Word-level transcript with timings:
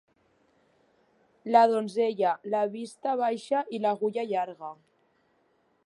La 1.55 1.61
donzella, 1.73 2.31
la 2.55 2.63
vista 2.79 3.15
baixa 3.23 3.63
i 3.79 3.83
l'agulla 3.85 4.29
llarga. 4.33 4.73